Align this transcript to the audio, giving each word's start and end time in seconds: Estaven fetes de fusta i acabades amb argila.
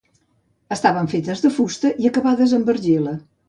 Estaven 0.75 1.11
fetes 1.11 1.45
de 1.45 1.53
fusta 1.59 1.95
i 2.05 2.11
acabades 2.13 2.59
amb 2.61 2.77
argila. 2.79 3.19